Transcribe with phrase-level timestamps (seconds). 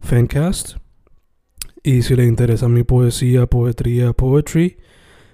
[0.00, 0.76] Fancast.
[1.82, 4.78] Y si le interesa mi poesía, poetría, poetry,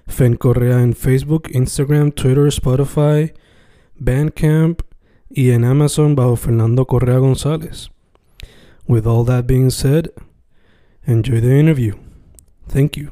[0.07, 3.33] Fen Correa en Facebook, Instagram, Twitter, Spotify,
[3.95, 4.81] Bandcamp
[5.29, 7.89] y en Amazon bajo Fernando Correa González.
[8.87, 10.11] With all that being said,
[11.05, 11.95] enjoy the interview.
[12.67, 13.11] Thank you.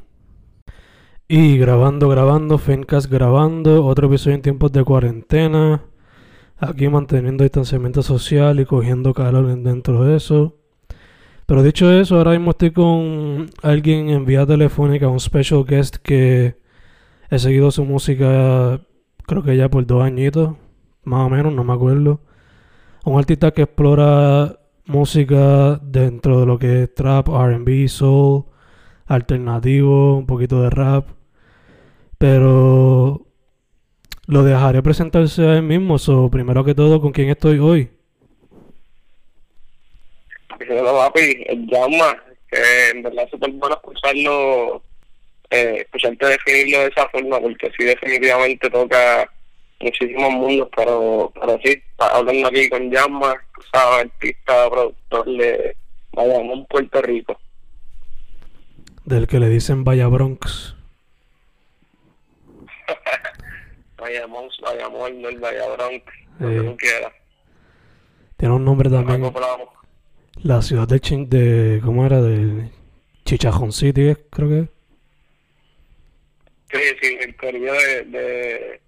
[1.27, 5.83] Y grabando, grabando, Fencast grabando, otro episodio en tiempos de cuarentena.
[6.57, 10.62] Aquí manteniendo distanciamiento social y cogiendo calor dentro de eso.
[11.53, 16.57] Pero dicho eso, ahora mismo estoy con alguien en vía telefónica, un special guest que
[17.29, 18.81] he seguido su música,
[19.27, 20.55] creo que ya por dos añitos,
[21.03, 22.21] más o menos, no me acuerdo.
[23.05, 28.45] Un artista que explora música dentro de lo que es trap, RB, soul,
[29.05, 31.09] alternativo, un poquito de rap.
[32.17, 33.27] Pero
[34.25, 35.99] lo dejaré presentarse a él mismo.
[35.99, 37.92] So, primero que todo, ¿con quién estoy hoy?
[40.67, 44.83] Papi, el llama, que en verdad es súper bueno escucharlo,
[45.49, 49.29] eh, escucharte definirlo de esa forma, porque sí definitivamente toca
[49.79, 53.35] muchísimos mundos, pero, pero sí, hablando aquí con Llama,
[53.73, 55.75] sabes, artista, productor de
[56.13, 57.37] Bayamón, Puerto Rico.
[59.05, 60.75] Del que le dicen Vaya Bronx.
[63.97, 66.05] Bayamón, Bayamón, no el Vaya Bronx,
[66.39, 66.55] lo Eh.
[66.55, 67.13] que tú quieras.
[68.37, 69.31] Tiene un nombre también.
[70.41, 72.21] La ciudad de, Chin- de ¿cómo era?
[72.21, 72.69] De
[73.25, 74.59] Chichajón City, creo que.
[74.59, 74.69] es.
[76.71, 78.81] Sí, sí, el corillo de, de,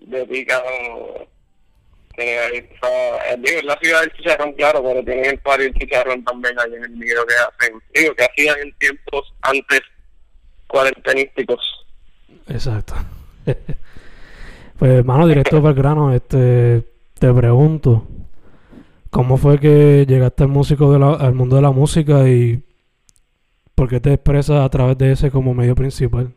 [0.00, 1.26] de o
[2.14, 6.58] sea, digo, es la ciudad del chicharrón, claro, pero tienen el party del chicharrón también
[6.60, 9.80] ahí en el video que hacen, digo, que hacían en tiempos antes
[10.66, 11.60] cuarentenísticos.
[12.48, 12.94] Exacto.
[14.78, 16.82] pues, hermano, directo para el grano, este,
[17.18, 18.06] te pregunto,
[19.12, 22.62] ¿cómo fue que llegaste al músico de la- al mundo de la música y
[23.74, 26.32] por qué te expresas a través de ese como medio principal?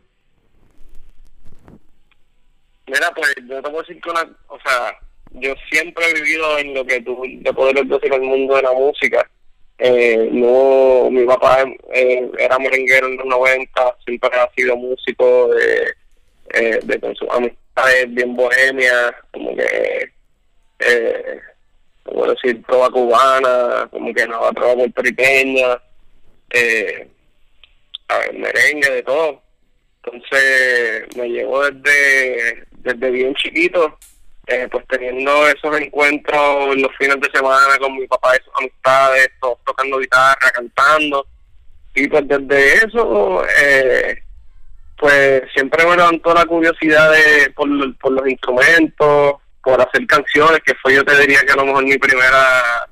[2.86, 4.94] Mira, pues yo te puedo decir que una, o sea,
[5.32, 8.72] yo siempre he vivido en lo que tú te podrías decir el mundo de la
[8.72, 9.28] música.
[9.78, 15.94] Eh, no, mi papá eh, era merenguero en los 90, siempre ha sido músico de,
[16.54, 20.12] eh, de con sus amistades bien bohemia, como que,
[20.78, 21.40] eh,
[22.06, 25.80] como decir, trova cubana, como que nada, trova puertorriqueña,
[26.50, 27.08] eh,
[28.08, 29.42] a ver, merengue, de todo.
[30.04, 33.98] Entonces me llevó desde, desde bien chiquito,
[34.46, 39.28] eh, pues teniendo esos encuentros los fines de semana con mi papá y sus amistades,
[39.40, 41.26] todos tocando guitarra, cantando.
[41.94, 44.22] Y pues desde eso, eh,
[44.98, 47.68] pues siempre me levantó la curiosidad de, por,
[47.98, 49.34] por los instrumentos,
[49.66, 52.88] por hacer canciones, que fue yo te diría que a lo mejor mi primera,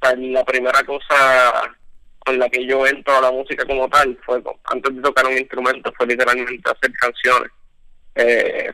[0.00, 1.74] sea, la primera cosa
[2.20, 5.36] con la que yo entro a la música como tal fue antes de tocar un
[5.36, 7.50] instrumento fue literalmente hacer canciones.
[8.14, 8.72] Eh,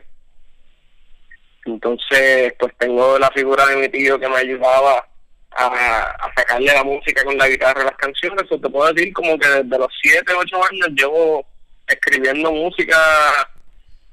[1.65, 5.05] entonces pues tengo la figura de mi tío que me ayudaba
[5.51, 8.49] a, sacarle la música con la guitarra a las canciones.
[8.49, 11.45] O te puedo decir como que desde los 7, 8 años llevo
[11.87, 12.97] escribiendo música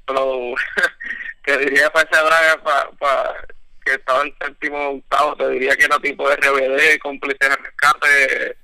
[0.05, 0.53] pero
[1.57, 3.47] te diría para esa braga para,
[3.83, 8.57] que estaba en séptimo octavo te diría que era tipo de RBD cómplices de rescate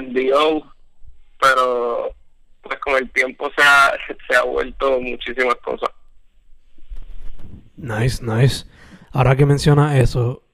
[0.00, 0.72] NDO,
[1.40, 2.14] pero
[2.62, 3.92] pues con el tiempo se ha,
[4.28, 5.90] se ha vuelto muchísimas cosas.
[7.76, 8.66] Nice, nice.
[9.12, 10.44] Ahora que mencionas eso,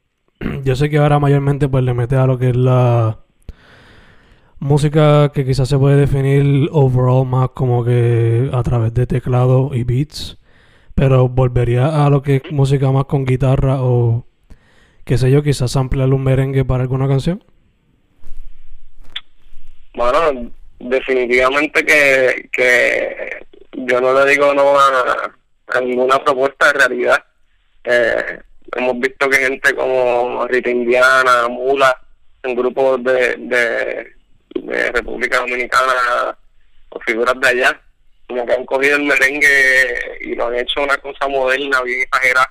[0.62, 3.18] yo sé que ahora mayormente pues le metes a lo que es la
[4.58, 9.84] música que quizás se puede definir overall más como que a través de teclado y
[9.84, 10.38] beats,
[10.96, 14.24] pero volvería a lo que es música más con guitarra o
[15.04, 17.44] qué sé yo, quizás ampliar un merengue para alguna canción.
[19.94, 27.22] bueno, definitivamente que, que yo no le digo no a, ninguna propuesta de realidad.
[27.84, 28.40] Eh,
[28.74, 31.94] hemos visto que gente como Rita Indiana, Mula,
[32.42, 34.06] en grupos de, de,
[34.62, 36.38] de República Dominicana
[36.88, 37.80] o figuras de allá,
[38.26, 42.50] que han cogido el merengue y lo han hecho una cosa moderna, bien exagerada,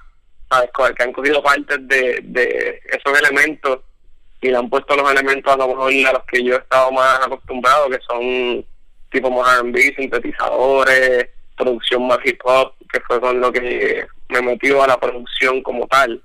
[0.50, 0.70] ¿sabes?
[0.96, 3.80] que han cogido partes de, de esos elementos
[4.42, 6.92] y le han puesto los elementos a lo mejor a los que yo he estado
[6.92, 8.66] más acostumbrado, que son
[9.12, 14.84] tipo más R&B, sintetizadores, producción más hip hop, que fue con lo que me metió
[14.84, 16.22] a la producción como tal.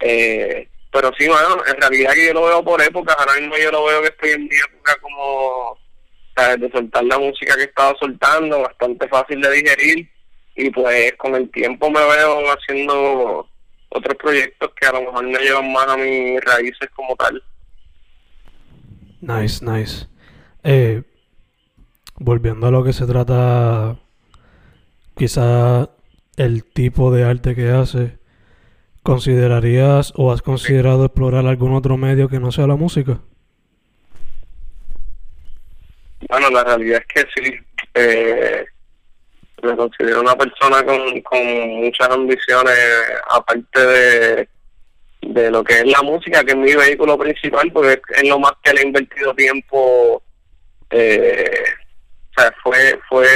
[0.00, 3.70] Eh, pero sí, bueno, en realidad que yo lo veo por épocas, ahora mismo yo
[3.72, 5.78] lo veo que estoy en mi época como
[6.58, 10.08] de soltar la música que estaba soltando, bastante fácil de digerir
[10.54, 13.48] y pues con el tiempo me veo haciendo
[13.90, 17.42] otros proyectos que a lo mejor me llevan más a mis raíces como tal.
[19.20, 20.06] Nice, nice.
[20.62, 21.02] Eh,
[22.16, 23.98] volviendo a lo que se trata,
[25.16, 25.90] quizá
[26.36, 28.18] el tipo de arte que hace,
[29.02, 33.20] ¿considerarías o has considerado explorar algún otro medio que no sea la música?
[36.28, 37.54] Bueno, la realidad es que sí.
[37.94, 38.64] Eh,
[39.62, 41.46] me considero una persona con, con
[41.84, 42.76] muchas ambiciones,
[43.28, 44.48] aparte de,
[45.22, 48.52] de lo que es la música, que es mi vehículo principal, porque es lo más
[48.62, 50.22] que le he invertido tiempo.
[50.90, 51.64] Eh,
[52.30, 53.26] o sea, fue, fue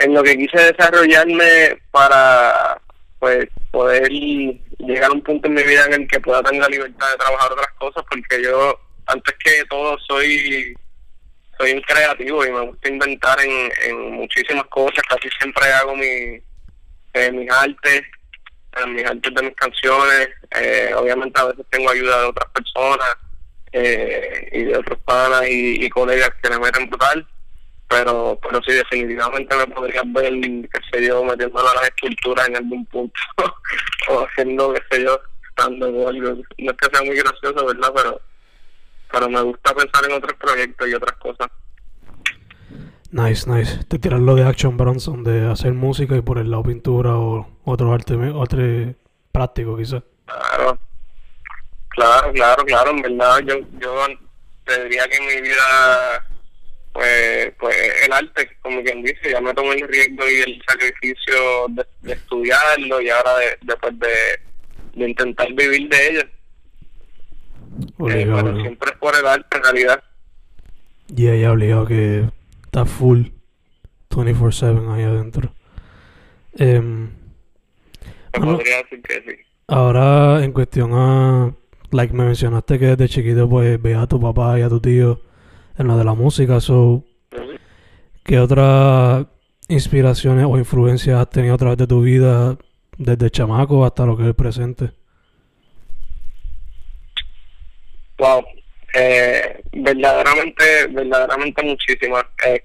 [0.00, 2.80] en lo que quise desarrollarme para
[3.18, 6.68] pues poder llegar a un punto en mi vida en el que pueda tener la
[6.68, 10.74] libertad de trabajar otras cosas, porque yo antes que todo soy
[11.58, 16.42] soy un creativo y me gusta inventar en, en muchísimas cosas, casi siempre hago mi,
[17.14, 18.02] eh, mis artes,
[18.76, 23.16] eh, mis artes de mis canciones, eh, obviamente a veces tengo ayuda de otras personas
[23.72, 27.26] eh, y de otros panas y, colegas que me meten brutal,
[27.88, 32.56] pero pero sí definitivamente me podrías ver, qué sé yo, metiéndolo a las esculturas en
[32.56, 33.20] algún punto
[34.08, 35.20] o haciendo, qué sé yo,
[35.50, 37.92] estando o algo, no es que sea muy gracioso, ¿verdad?
[37.94, 38.20] Pero
[39.12, 41.48] pero me gusta pensar en otros proyectos y otras cosas.
[43.12, 43.84] Nice, nice.
[43.84, 47.46] Te tiras lo de Action Bronson, de hacer música y por el lado pintura o
[47.64, 48.94] otro arte, otro
[49.30, 50.02] práctico quizás.
[50.24, 50.78] Claro,
[51.90, 52.90] claro, claro, claro.
[52.90, 54.06] En verdad, yo, yo
[54.64, 56.26] te diría que en mi vida,
[56.94, 57.76] pues, pues
[58.06, 62.98] el arte, como quien dice, ya me tomé el riesgo y el sacrificio de, estudiarlo
[63.02, 64.08] y ahora de, después de,
[64.94, 66.22] de intentar vivir de ello.
[68.08, 70.02] Eh, siempre es por el arte en realidad.
[71.08, 72.28] Y yeah, ya obligado que
[72.64, 73.26] está full
[74.10, 75.52] 24-7 ahí adentro.
[76.58, 77.08] Eh,
[78.32, 79.36] podría decir que sí.
[79.68, 81.54] Ahora, en cuestión a.
[81.90, 85.20] Like me mencionaste que desde chiquito, pues veías a tu papá y a tu tío
[85.76, 86.58] en lo de la música.
[86.60, 87.04] So,
[88.24, 89.26] ¿Qué otras
[89.68, 92.56] inspiraciones o influencias has tenido a través de tu vida,
[92.96, 94.92] desde chamaco hasta lo que es el presente?
[98.22, 98.46] Wow,
[98.94, 102.24] eh, verdaderamente, verdaderamente muchísimas.
[102.46, 102.62] Eh,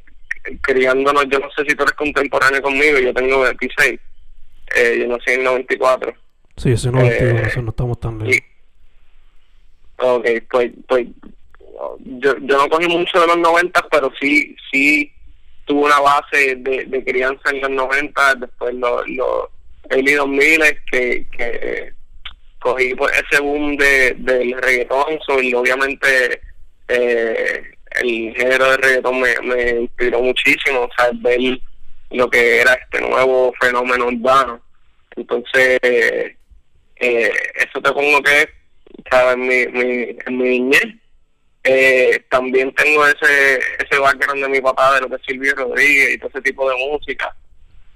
[0.62, 4.00] criándonos, yo no sé si tú eres contemporáneo conmigo, yo tengo 26,
[4.76, 6.14] eh, yo nací en 94.
[6.58, 8.40] Sí, ese 92, eh, eso no estamos tan lejos.
[9.98, 11.08] Ok, pues, pues
[12.06, 15.12] yo, yo no cogí mucho de los 90, pero sí, sí
[15.66, 19.50] tuve una base de, de crianza en los 90, después los, los
[19.90, 21.97] early 2000 que, que
[22.60, 26.42] cogí pues, ese boom de, del reggaetón, y obviamente
[26.88, 27.64] eh,
[28.02, 31.40] el género de reggaetón me, me inspiró muchísimo, o sea, ver
[32.12, 34.62] lo que era este nuevo fenómeno urbano.
[35.16, 36.36] Entonces, eh,
[37.00, 38.48] eso te pongo que
[39.12, 40.96] en mi, mi, mi niñez.
[41.64, 46.14] Eh, también tengo ese ese background de mi papá, de lo que es Silvio Rodríguez
[46.14, 47.36] y todo ese tipo de música.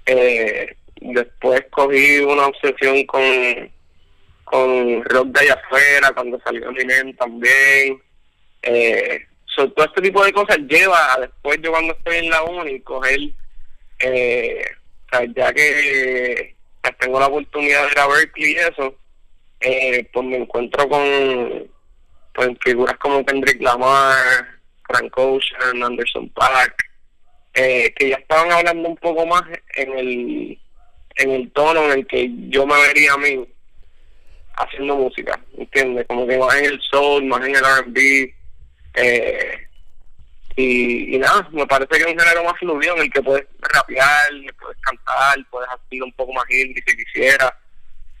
[0.04, 3.22] Eh, después cogí una obsesión con
[4.52, 8.02] con rock de allá afuera, cuando salió Eminem también.
[8.60, 12.80] Eh, todo este tipo de cosas lleva a después yo cuando estoy en la uni
[12.80, 13.18] coger,
[14.00, 14.62] eh,
[15.34, 16.54] ya que
[16.98, 18.94] tengo la oportunidad de ir a Berkeley y eso,
[19.60, 21.70] eh, pues me encuentro con
[22.34, 24.48] pues, figuras como Kendrick Lamar,
[24.86, 26.74] Frank Ocean, Anderson Paak,
[27.54, 29.44] eh, que ya estaban hablando un poco más
[29.76, 30.58] en el
[31.16, 33.46] en el tono en el que yo me vería a mí
[34.56, 36.06] haciendo música, ¿entiendes?
[36.06, 38.34] Como que más en el soul, más en el R&B,
[38.94, 39.68] eh,
[40.56, 43.46] y, y, nada, me parece que es un género más fluido en el que puedes
[43.60, 44.30] rapear,
[44.60, 47.52] puedes cantar, puedes hacerlo un poco más indie si quisieras.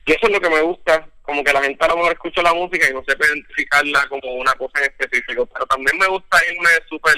[0.06, 2.42] y eso es lo que me gusta, como que la gente a lo mejor escucha
[2.42, 6.38] la música y no sepa identificarla como una cosa en específico, pero también me gusta
[6.50, 7.14] irme súper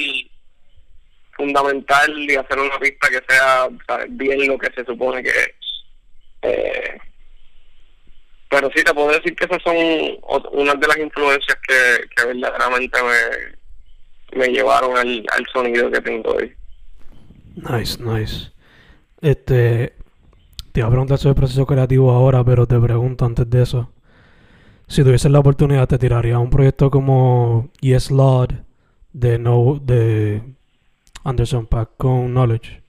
[1.36, 3.68] fundamental y hacer una pista que sea
[4.08, 5.50] bien lo que se supone que es.
[6.42, 6.98] Eh,
[8.48, 9.76] pero sí, te puedo decir que esas son
[10.52, 16.30] unas de las influencias que, que verdaderamente me, me llevaron al, al sonido que tengo
[16.32, 16.54] hoy.
[17.56, 18.52] Nice, nice.
[19.20, 19.94] Este,
[20.72, 23.90] te iba a preguntar sobre el proceso creativo ahora, pero te pregunto antes de eso.
[24.86, 28.64] Si tuvieses la oportunidad, ¿te tiraría un proyecto como Yes Lord
[29.12, 30.42] de, no, de
[31.24, 32.83] Anderson Pack con Knowledge?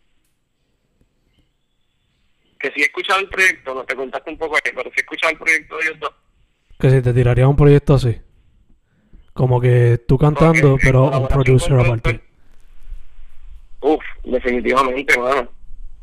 [2.66, 5.02] Que si he escuchado el proyecto, no te contaste un poco ahí, pero si he
[5.02, 6.12] escuchado el proyecto de ellos dos.
[6.80, 8.20] Que si te tiraría un proyecto así.
[9.34, 12.22] Como que tú cantando, pero un producer aparte.
[13.82, 15.48] Uf, definitivamente, bueno.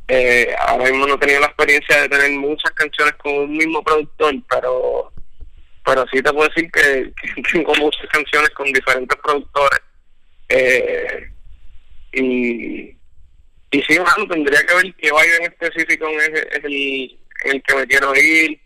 [0.07, 3.83] Eh, ahora mismo no he tenido la experiencia de tener muchas canciones con un mismo
[3.83, 5.13] productor, pero
[5.85, 7.13] pero sí te puedo decir que,
[7.53, 9.81] tengo muchas canciones con diferentes productores.
[10.49, 11.29] Eh,
[12.13, 12.97] y,
[13.73, 17.75] y sí, bueno, tendría que ver qué baile en específico es, es el, el que
[17.75, 18.61] me quiero ir,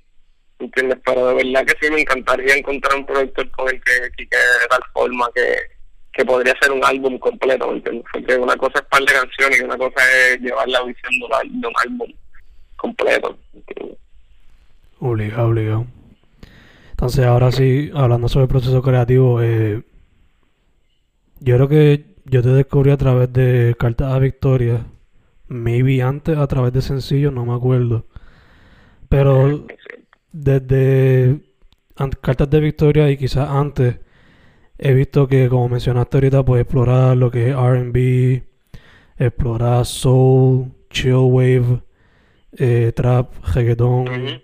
[0.58, 0.98] ¿entiendes?
[1.04, 4.66] Pero de verdad que sí me encantaría encontrar un productor con el que, que, de
[4.68, 5.56] tal forma que,
[6.12, 8.04] que podría ser un álbum completo, ¿me entiendes?
[8.12, 11.68] Porque una cosa es par de canciones y una cosa es llevar la visión de
[11.68, 12.12] un álbum
[12.76, 13.38] completo.
[14.98, 15.86] Obligado, obligado.
[16.90, 19.82] Entonces, ahora sí, hablando sobre el proceso creativo, eh,
[21.38, 24.84] yo creo que yo te descubrí a través de Cartas a Victoria.
[25.48, 28.06] Maybe antes a través de sencillo, no me acuerdo.
[29.08, 29.66] Pero
[30.32, 31.40] desde
[32.20, 33.98] Cartas de Victoria y quizás antes,
[34.78, 38.42] he visto que, como mencionaste ahorita, pues explorar lo que es RB,
[39.16, 41.82] explorar soul, chill wave,
[42.52, 44.42] eh, trap, reggaeton.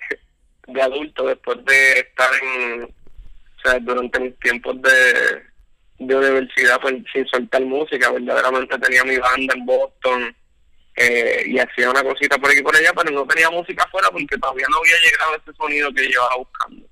[0.73, 5.43] de adulto, después de estar en, durante mis tiempos de,
[5.99, 10.37] de universidad, pues sin soltar música, verdaderamente tenía mi banda en Boston
[10.97, 14.09] eh, y hacía una cosita por aquí y por allá, pero no tenía música afuera
[14.11, 16.87] porque todavía no había llegado ese sonido que llevaba buscando.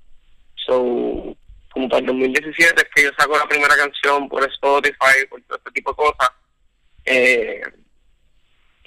[0.65, 1.37] So,
[1.71, 5.57] como para el 2017 es que yo saco la primera canción por Spotify, por todo
[5.57, 6.29] este tipo de cosas.
[7.05, 7.61] Eh,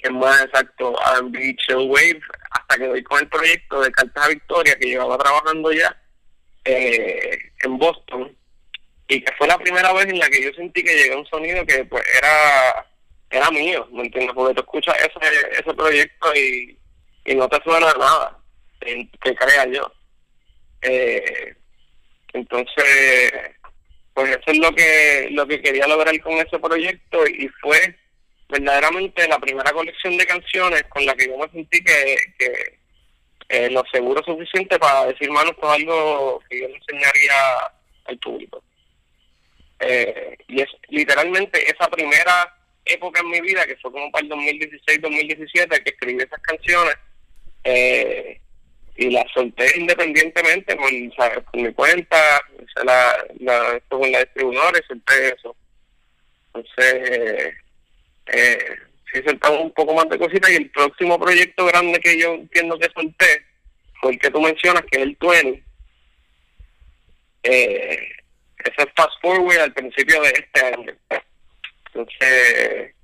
[0.03, 2.19] que es más exacto, R&B, Chill Wave,
[2.51, 5.95] hasta que doy con el proyecto de Cartas a Victoria, que llevaba trabajando ya
[6.65, 8.35] eh, en Boston,
[9.07, 11.25] y que fue la primera vez en la que yo sentí que llegué a un
[11.25, 12.85] sonido que pues era
[13.29, 14.35] era mío, ¿me entiendes?
[14.35, 16.77] Porque tú escuchas ese, ese proyecto y,
[17.25, 18.37] y no te suena nada,
[18.79, 19.91] que crea yo.
[20.81, 21.55] Eh,
[22.33, 23.33] entonces,
[24.13, 27.97] pues eso es lo que lo que quería lograr con ese proyecto y fue
[28.49, 33.83] verdaderamente la primera colección de canciones con la que yo me sentí que, que lo
[33.91, 37.35] seguro suficiente para decir, mano, esto es algo que yo le enseñaría
[38.05, 38.63] al público.
[39.79, 44.31] Eh, y es literalmente esa primera época en mi vida, que fue como para el
[44.31, 46.95] 2016-2017, que escribí esas canciones,
[47.63, 48.39] eh,
[48.95, 52.41] y la solté independientemente por, mi cuenta,
[52.83, 55.55] la, la, con la distribuidora y solté eso.
[56.53, 57.55] Entonces,
[58.33, 58.77] eh,
[59.11, 62.77] sí soltamos un poco más de cositas y el próximo proyecto grande que yo entiendo
[62.77, 63.45] que solté
[64.01, 65.63] fue el que tú mencionas, que es el 20.
[67.43, 68.09] Eh,
[68.57, 70.93] ese es Fast Forward al principio de este año.
[71.87, 72.95] Entonces,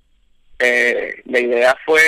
[0.60, 2.02] eh, la idea fue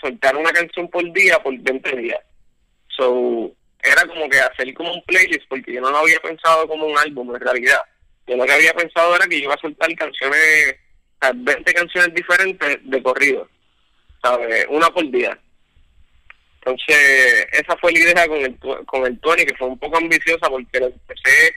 [0.00, 2.20] soltar una canción por día por 20 días
[2.96, 6.86] So, era como que hacer como un playlist, porque yo no lo había pensado como
[6.86, 7.80] un álbum en realidad.
[8.26, 10.76] Yo lo que había pensado era que iba a soltar canciones,
[11.32, 13.48] 20 canciones diferentes de corrido,
[14.22, 14.66] ¿sabes?
[14.68, 15.38] Una por día.
[16.56, 20.48] Entonces, esa fue la idea con el, con el Tony, que fue un poco ambiciosa
[20.48, 21.54] porque lo empecé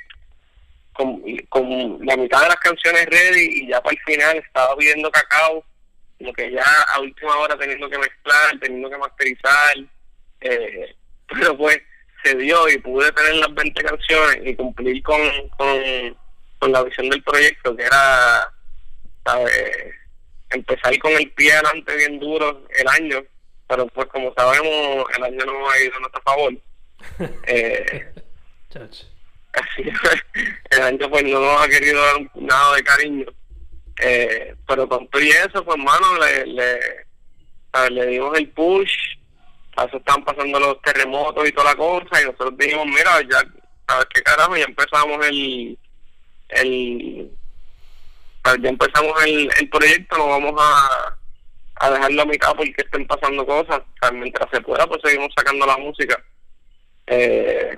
[0.94, 5.12] con, con la mitad de las canciones ready y ya para el final estaba pidiendo
[5.12, 5.64] cacao,
[6.18, 9.78] como que ya a última hora teniendo que mezclar, teniendo que masterizar.
[10.42, 10.96] Eh,
[11.28, 11.80] pero pues
[12.24, 15.22] se dio y pude tener las 20 canciones y cumplir con,
[15.58, 16.18] con,
[16.60, 18.52] con la visión del proyecto, que era,
[19.26, 19.96] ¿sabes?
[20.52, 23.24] Empezar con el pie adelante bien duro el año,
[23.68, 26.54] pero pues como sabemos, el año no ha ido a nuestro favor.
[27.48, 28.14] eh,
[29.54, 29.84] así
[30.72, 33.26] el año pues no nos ha querido dar nada de cariño.
[34.02, 38.94] Eh, pero con todo eso, pues hermano, le, le, le dimos el push,
[39.78, 44.08] eso estaban pasando los terremotos y toda la cosa, y nosotros dijimos, mira, ya, ver
[44.14, 45.78] qué carajo, ya empezamos el,
[46.50, 47.32] el
[48.62, 51.18] ya empezamos el, el proyecto, no vamos a,
[51.76, 53.82] a dejarlo a mitad porque estén pasando cosas,
[54.14, 56.24] mientras se pueda, pues seguimos sacando la música.
[57.08, 57.78] Eh,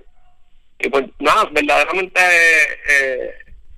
[0.80, 2.22] y pues nada, verdaderamente
[2.90, 3.34] eh,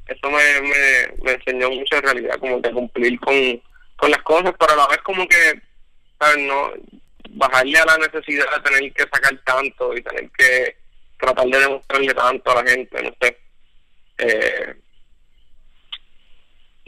[0.07, 3.61] eso me, me, me, enseñó mucho en realidad, como que cumplir con,
[3.95, 5.61] con las cosas, pero a la vez como que,
[6.19, 6.37] ¿sabes?
[6.45, 6.73] No,
[7.31, 10.75] bajarle a la necesidad de tener que sacar tanto y tener que
[11.17, 13.37] tratar de demostrarle tanto a la gente, no sé.
[14.17, 14.75] Eh,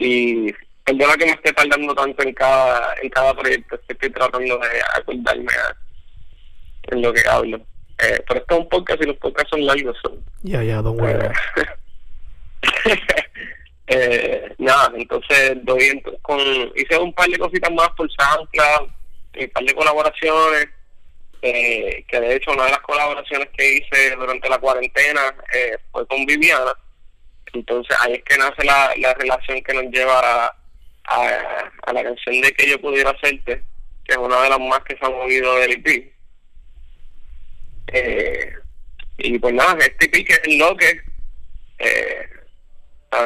[0.02, 0.52] y
[0.84, 5.52] perdona que me esté tardando tanto en cada en cada proyecto, estoy tratando de acordarme
[6.90, 7.58] en lo que hablo.
[7.98, 9.96] Eh, pero esto es un podcast y los podcasts son largos.
[10.42, 11.28] Ya, ya, don't worry.
[13.86, 16.40] eh, nada, entonces doy con,
[16.74, 18.88] hice un par de cositas más por SoundCloud,
[19.40, 20.68] un par de colaboraciones,
[21.42, 26.06] eh, que de hecho una de las colaboraciones que hice durante la cuarentena eh, fue
[26.06, 26.72] con Viviana.
[27.52, 30.56] Entonces ahí es que nace la, la relación que nos lleva
[31.04, 33.62] a, la canción de que yo pudiera hacerte,
[34.04, 36.12] que es una de las más que se han movido del IP.
[37.88, 38.52] Eh,
[39.18, 41.00] y pues nada, este pique es lo que,
[41.78, 42.28] eh,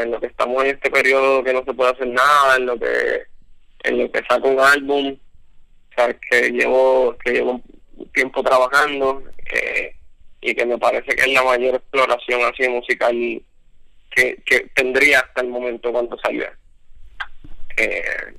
[0.03, 2.79] en lo que estamos en este periodo que no se puede hacer nada, en lo
[2.79, 3.23] que
[3.85, 5.17] en lo que saco un álbum,
[5.95, 7.63] sabes que llevo que llevo
[7.97, 9.95] un tiempo trabajando eh,
[10.41, 13.43] y que me parece que es la mayor exploración así musical
[14.17, 16.53] que, que tendría hasta el momento cuando salga.
[17.77, 18.35] Eh,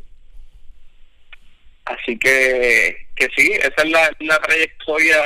[1.86, 5.18] así que, que sí, esa es la, la trayectoria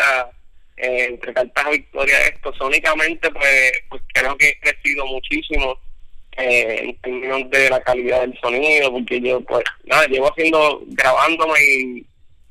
[0.76, 2.54] eh, entre cartas a victoria esto.
[2.56, 5.80] Sónicamente, pues, pues creo que he crecido muchísimo
[6.38, 11.60] eh, en términos de la calidad del sonido, porque yo, pues, nada, llevo haciendo, grabándome
[11.64, 12.06] y,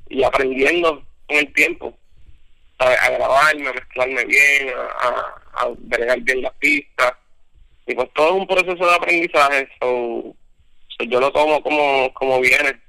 [0.08, 1.96] y aprendiendo con el tiempo.
[2.78, 7.12] A, grabarme, a mezclarme bien, a, a, a bien las pistas.
[7.90, 9.68] Y pues todo es un proceso de aprendizaje.
[9.80, 10.34] So,
[11.08, 12.80] yo lo tomo como, como viene.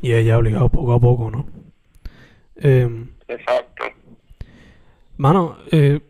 [0.00, 1.46] Y ella obligado poco a poco, ¿no?
[2.56, 2.88] Eh,
[3.28, 3.84] Exacto.
[5.18, 6.00] Mano, eh,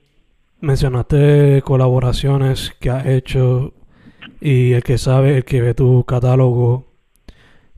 [0.61, 3.73] mencionaste colaboraciones que has hecho
[4.40, 6.87] y el que sabe, el que ve tu catálogo,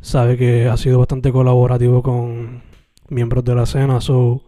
[0.03, 2.63] sabe que has sido bastante colaborativo con
[3.09, 4.03] miembros de la escena.
[4.03, 4.43] So,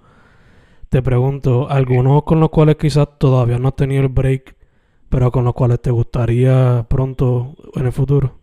[0.90, 4.57] te pregunto, ¿algunos con los cuales quizás todavía no has tenido el break
[5.08, 8.38] pero con los cuales te gustaría pronto en el futuro.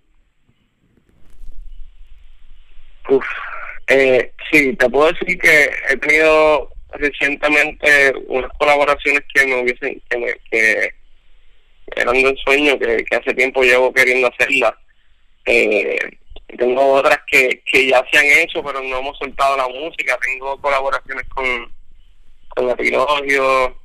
[3.10, 3.26] Uf,
[3.88, 10.18] eh, sí, te puedo decir que he tenido recientemente unas colaboraciones que me hubiesen, que,
[10.18, 10.90] me, que
[11.96, 14.74] eran de un sueño que, hace tiempo llevo queriendo hacerlas.
[15.46, 15.98] Eh,
[16.58, 20.18] tengo otras que, que ya se han hecho, pero no hemos soltado la música.
[20.22, 21.46] Tengo colaboraciones con,
[22.50, 23.78] con Epilogio,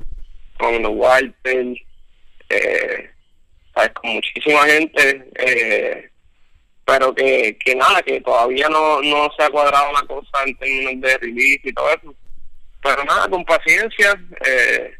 [0.58, 0.92] con los
[2.50, 3.14] Walter,
[3.76, 6.10] eh, con muchísima gente, eh,
[6.84, 11.00] pero que, que nada, que todavía no, no se ha cuadrado la cosa en términos
[11.00, 12.14] de release y todo eso.
[12.82, 14.94] Pero nada, con paciencia, eh,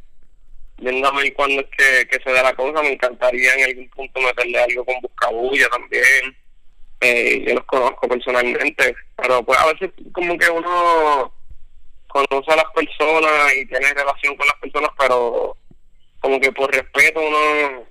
[0.79, 4.21] a ver cuándo es que, que se da la cosa, me encantaría en algún punto
[4.21, 6.37] meterle algo con Buscabulla también.
[7.01, 11.33] Eh, yo los conozco personalmente, pero pues a veces como que uno
[12.09, 15.57] conoce a las personas y tiene relación con las personas, pero
[16.21, 17.87] como que por respeto uno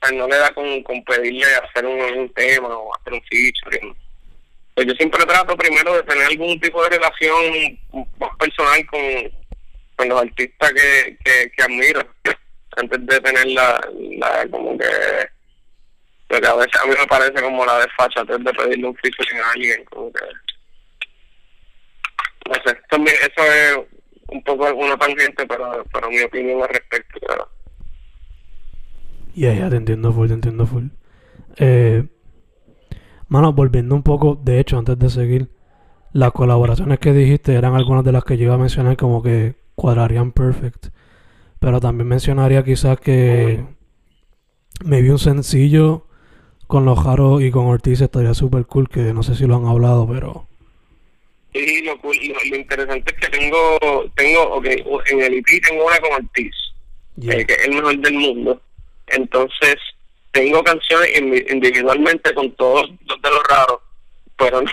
[0.00, 3.96] pues, no le da con, con pedirle hacer un, tema o hacer un featuring.
[4.74, 7.78] Pues yo siempre trato primero de tener algún tipo de relación
[8.18, 9.00] más personal con,
[9.96, 12.00] con los artistas que, que, que admiro
[12.76, 13.80] antes de tener la,
[14.18, 14.86] la como que
[16.28, 19.40] lo que a veces a mí me parece como la desfachatez de pedirle un featuring
[19.40, 20.24] a alguien como que
[22.48, 23.78] no sé, eso, es
[24.28, 27.20] un poco una tangente pero, pero mi opinión al respecto.
[29.34, 30.86] Ya, ya, te entiendo full, te entiendo full.
[31.56, 32.04] Eh,
[33.28, 35.48] mano, volviendo un poco, de hecho, antes de seguir,
[36.12, 39.54] las colaboraciones que dijiste eran algunas de las que yo iba a mencionar como que
[39.74, 40.88] cuadrarían perfect.
[41.58, 43.64] Pero también mencionaría quizás que
[44.84, 46.06] me vi un sencillo
[46.66, 49.66] con los Jaro y con Ortiz estaría súper cool, que no sé si lo han
[49.66, 50.46] hablado, pero...
[51.52, 52.16] Sí, lo, cool,
[52.48, 53.58] lo, interesante es que tengo,
[54.14, 54.66] tengo, ok,
[55.10, 56.54] en el IP tengo una con Ortiz,
[57.22, 58.62] eh, que es el mejor del mundo
[59.12, 59.76] entonces,
[60.32, 63.80] tengo canciones individualmente con todos los de los raros,
[64.36, 64.70] pero no,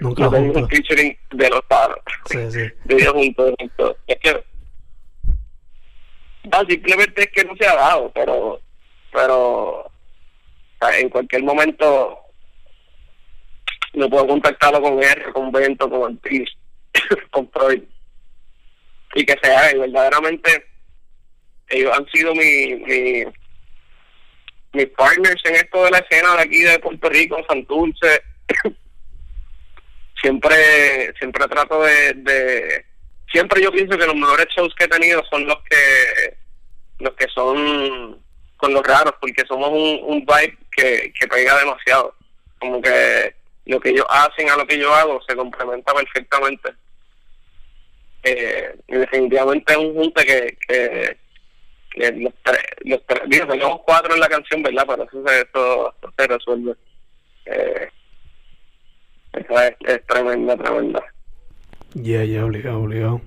[0.00, 1.98] Nunca no tengo un featuring de los raros.
[2.26, 2.60] Sí, sí.
[2.84, 3.96] De ellos juntos.
[4.06, 4.44] Es que
[6.44, 8.60] no, simplemente es que no se ha dado, pero
[9.12, 9.90] pero
[10.98, 12.18] en cualquier momento
[13.92, 16.48] no puedo contactarlo con R, con Bento, con Ortiz,
[17.30, 17.82] con Freud
[19.14, 20.66] y que se haga y verdaderamente
[21.68, 23.24] ellos han sido mi, mi
[24.72, 28.22] mis partners en esto de la escena de aquí de Puerto Rico, Santurce.
[30.20, 32.84] siempre siempre trato de, de
[33.32, 36.36] siempre yo pienso que los mejores shows que he tenido son los que
[36.98, 38.22] los que son
[38.56, 42.14] con los raros porque somos un, un vibe que, que pega demasiado
[42.58, 46.74] como que lo que ellos hacen a lo que yo hago se complementa perfectamente
[48.22, 51.16] eh, y definitivamente es un junte que, que,
[51.90, 54.84] que los tres, los tres, digo, tenemos cuatro en la canción, ¿verdad?
[54.88, 56.74] Pero eso se, eso, eso se resuelve.
[57.46, 57.88] Eh,
[59.32, 59.46] es,
[59.80, 61.02] es tremenda, tremenda.
[61.94, 63.20] Yeah, yeah, obligado, obligado.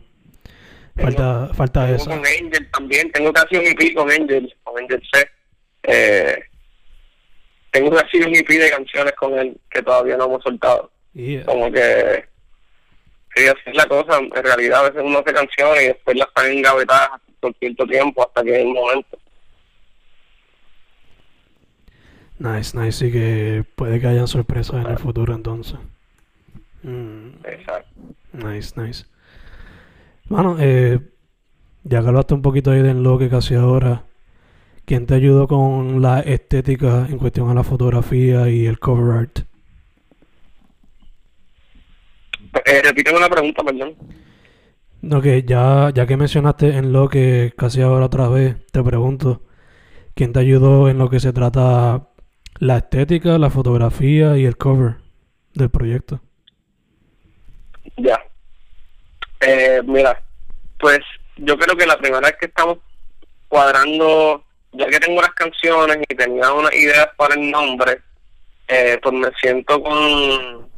[0.95, 2.09] Falta, falta Tengo esa.
[2.11, 5.27] con Angel también, tengo casi un EP con Angel, con Angel C.
[5.83, 6.43] Eh,
[7.71, 10.91] tengo casi un EP de canciones con él que todavía no hemos soltado.
[11.13, 11.45] Yeah.
[11.45, 12.25] Como que,
[13.35, 14.19] sí, así es la cosa.
[14.19, 17.09] En realidad, a veces uno hace canciones y después las están engavetadas
[17.43, 19.17] por cierto tiempo hasta que es el momento.
[22.39, 22.91] Nice, nice.
[22.93, 25.77] Sí que puede que hayan sorpresas en el futuro entonces.
[26.83, 27.89] Mm, Exacto.
[28.31, 29.05] nice, nice.
[30.29, 30.99] Bueno, eh,
[31.83, 34.05] ya que hablaste un poquito ahí del lo que casi ahora,
[34.85, 39.39] ¿quién te ayudó con la estética en cuestión a la fotografía y el cover art?
[42.65, 43.95] Eh, repíteme una pregunta, perdón.
[45.21, 49.41] Que ya, ya que mencionaste en lo que casi ahora otra vez, te pregunto,
[50.15, 52.07] ¿quién te ayudó en lo que se trata
[52.59, 54.95] la estética, la fotografía y el cover
[55.53, 56.21] del proyecto?
[57.97, 58.17] Ya.
[59.41, 60.23] Eh, mira,
[60.79, 60.99] pues
[61.35, 62.77] yo creo que la primera vez que estamos
[63.49, 67.99] cuadrando, ya que tengo las canciones y tenía unas ideas para el nombre,
[68.69, 70.69] eh, pues me siento con,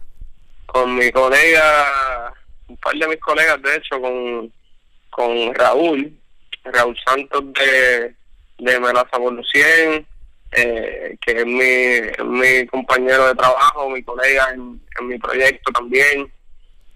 [0.65, 2.33] con mi colega,
[2.67, 4.51] un par de mis colegas, de hecho, con,
[5.09, 6.17] con Raúl,
[6.63, 8.15] Raúl Santos de,
[8.59, 10.05] de Melaza Lucien,
[10.51, 16.31] eh, que es mi, mi compañero de trabajo, mi colega en, en mi proyecto también.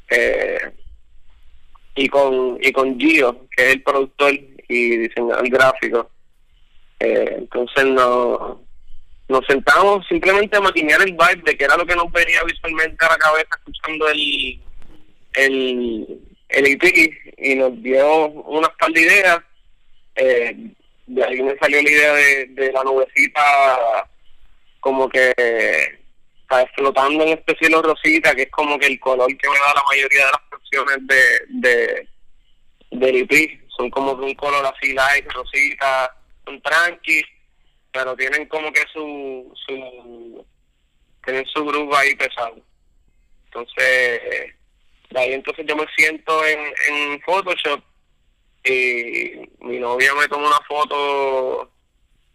[0.09, 0.71] Eh,
[1.95, 4.33] y con y con Gio, que es el productor
[4.67, 6.09] y diseñador gráfico.
[6.99, 8.61] Eh, entonces no,
[9.27, 13.05] nos sentamos simplemente a maquinear el vibe de que era lo que nos venía visualmente
[13.05, 14.59] a la cabeza escuchando el
[15.33, 16.83] el, el EP
[17.37, 19.39] y nos dio unas par de ideas.
[20.15, 20.55] Eh,
[21.07, 23.41] de ahí me salió la idea de, de la nubecita
[24.79, 25.33] como que
[26.41, 29.73] está flotando en este cielo rosita, que es como que el color que me da
[29.75, 32.07] la mayoría de las canciones de, de
[32.91, 33.61] del EP.
[33.77, 36.15] Son como que un color así light, rosita,
[36.45, 37.21] son tranqui,
[37.91, 40.45] pero tienen como que su, su
[41.23, 42.57] tienen su grupo ahí pesado.
[43.45, 44.53] Entonces,
[45.09, 47.81] de ahí entonces yo me siento en, en Photoshop
[48.63, 51.71] y mi novia me tomó una foto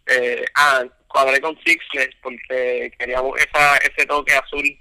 [0.07, 4.77] eh, ah, cuadré con Sixlet porque queríamos esa, ese toque azul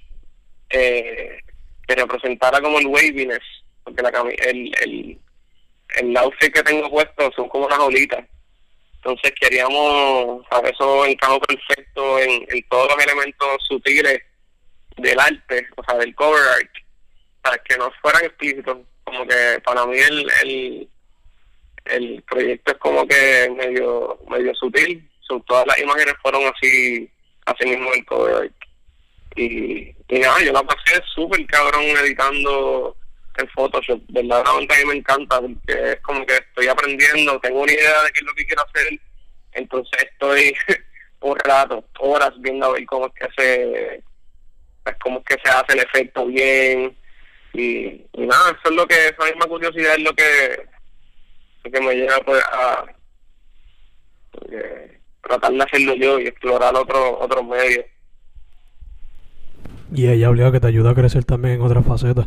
[0.70, 1.38] eh,
[1.87, 3.42] que representara como el waviness,
[3.85, 4.11] porque la
[4.48, 5.18] el, el,
[6.00, 8.24] el outfit que tengo puesto son como unas olitas.
[8.96, 14.22] Entonces queríamos, a eso encajó perfecto en, en todos los elementos sutiles
[14.96, 16.70] del arte, o sea, del cover art,
[17.64, 18.79] que no fueran explícitos.
[19.05, 20.88] Como que para mí el,
[21.87, 27.11] el, proyecto es como que medio medio sutil son todas las imágenes fueron así
[27.46, 28.50] así mismo el cover
[29.37, 32.96] y, y nada yo la pasé súper cabrón editando
[33.37, 37.72] en Photoshop verdaderamente a mí me encanta porque es como que estoy aprendiendo tengo una
[37.72, 39.00] idea de qué es lo que quiero hacer
[39.53, 40.57] entonces estoy
[41.20, 44.03] un rato horas viendo a ver cómo es que se
[44.85, 46.96] pues, cómo es que se hace el efecto bien
[47.54, 50.66] y, y nada eso es lo que esa misma curiosidad es lo que
[51.64, 52.84] lo que me lleva pues a
[54.50, 57.84] eh, tratar de hacerlo yo y explorar otro otros medios
[59.92, 62.26] Y ella obligado que te ayuda a crecer también en otras facetas.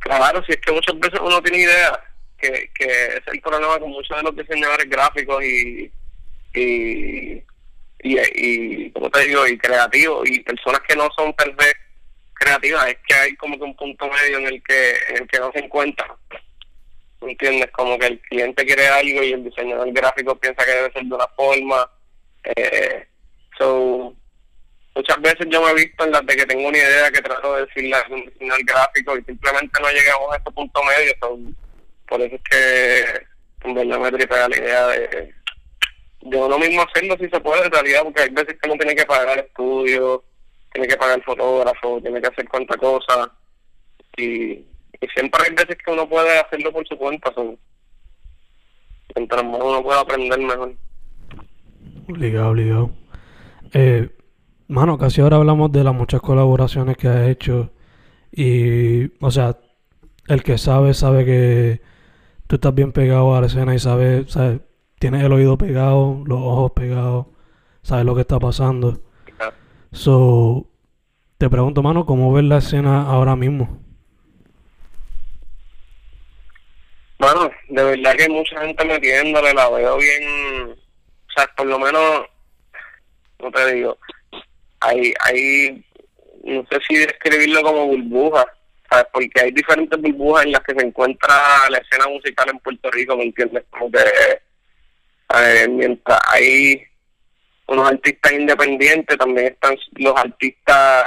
[0.00, 2.00] claro si es que muchas veces uno tiene idea
[2.38, 5.90] que, que es el problema con muchos de los diseñadores gráficos y
[6.54, 7.42] y
[8.02, 11.74] y, y como te digo y creativos y personas que no son vez
[12.38, 15.38] creativas es que hay como que un punto medio en el que en el que
[15.38, 16.10] no se encuentran
[17.22, 17.70] ¿entiendes?
[17.72, 21.14] Como que el cliente quiere algo y el diseñador gráfico piensa que debe ser de
[21.14, 21.90] una forma,
[22.44, 23.04] Eh,
[23.58, 24.14] so,
[24.94, 27.56] muchas veces yo me he visto en las de que tengo una idea que trato
[27.56, 31.12] de decirle a un diseñador gráfico y simplemente no llegamos a este punto medio.
[31.20, 31.38] So,
[32.06, 35.34] por eso es que en verdad me tripea la idea de,
[36.20, 38.94] de uno mismo hacerlo si se puede en realidad, porque hay veces que uno tiene
[38.94, 40.20] que pagar estudios,
[40.76, 43.32] tiene que pagar fotógrafo, tiene que hacer cuanta cosa.
[44.18, 44.62] Y,
[45.14, 47.32] siempre hay veces que uno puede hacerlo por su cuenta.
[47.34, 47.56] So,
[49.14, 50.74] mientras más uno pueda aprender mejor.
[52.08, 52.90] Obligado, obligado.
[53.72, 54.10] Eh,
[54.68, 57.70] mano, casi ahora hablamos de las muchas colaboraciones que has hecho.
[58.30, 59.56] Y, o sea,
[60.28, 61.80] el que sabe, sabe que
[62.46, 64.60] tú estás bien pegado a la escena y sabe, sabe
[64.98, 67.26] tienes el oído pegado, los ojos pegados,
[67.82, 69.05] sabes lo que está pasando.
[69.92, 70.66] So,
[71.38, 73.82] te pregunto, mano, ¿cómo ves la escena ahora mismo?
[77.18, 82.26] Bueno, de verdad que mucha gente metiéndole, la veo bien, o sea, por lo menos,
[83.40, 83.98] no te digo,
[84.80, 85.84] hay, hay,
[86.44, 88.46] no sé si describirlo como burbujas,
[88.90, 89.06] ¿sabes?
[89.12, 91.34] Porque hay diferentes burbujas en las que se encuentra
[91.70, 93.64] la escena musical en Puerto Rico, ¿me entiendes?
[93.70, 96.82] Como que, mientras hay
[97.68, 101.04] unos artistas independientes, también están los artistas,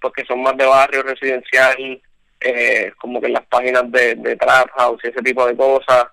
[0.00, 2.02] porque son más de barrio residencial,
[2.40, 6.06] eh, como que en las páginas de, de Trap House y ese tipo de cosas.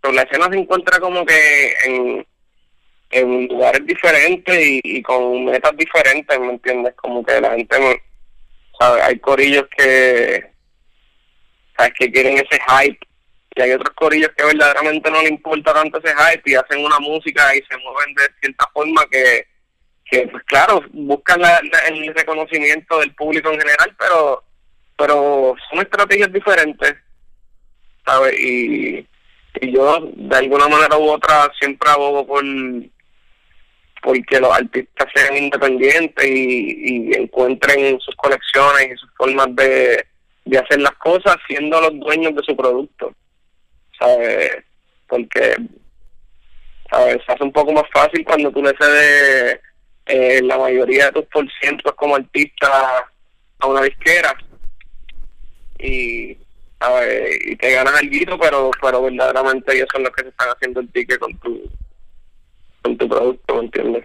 [0.00, 2.26] Pero la escena se encuentra como que en,
[3.10, 6.94] en lugares diferentes y, y con metas diferentes, ¿me entiendes?
[6.94, 8.02] Como que la gente,
[8.78, 9.04] ¿sabes?
[9.04, 10.50] Hay corillos que,
[11.76, 11.92] ¿sabes?
[11.98, 13.09] Que quieren ese hype
[13.60, 16.98] y hay otros corillos que verdaderamente no le importa tanto ese hype y hacen una
[16.98, 19.46] música y se mueven de cierta forma que,
[20.06, 24.44] que pues claro, buscan la, el reconocimiento del público en general, pero
[24.96, 26.94] pero son estrategias diferentes,
[28.04, 28.38] ¿sabes?
[28.38, 29.06] Y,
[29.60, 32.44] y yo, de alguna manera u otra, siempre abogo por
[34.02, 40.06] porque los artistas sean independientes y, y encuentren sus colecciones y sus formas de,
[40.46, 43.14] de hacer las cosas siendo los dueños de su producto,
[44.00, 44.64] ¿sabes?
[45.06, 45.56] Porque,
[46.90, 47.18] ¿sabes?
[47.26, 49.60] Se hace un poco más fácil cuando tú le cedes
[50.06, 53.08] eh, la mayoría de tus porcientos como artista
[53.60, 54.34] a una disquera
[55.78, 56.36] y
[57.44, 60.90] y te ganas algo pero pero verdaderamente ellos son los que se están haciendo el
[60.90, 61.70] ticket con tu
[62.82, 64.04] con tu producto ¿me entiendes?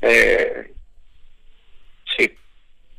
[0.00, 0.72] Eh,
[2.16, 2.32] sí